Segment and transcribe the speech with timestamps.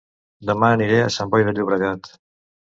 [0.49, 2.11] Dema aniré a Sant Boi de Llobregat